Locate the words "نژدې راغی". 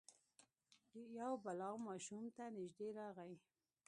2.57-3.33